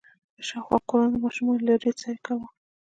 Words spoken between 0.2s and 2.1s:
د شاوخوا کورونو ماشومانو له لېرې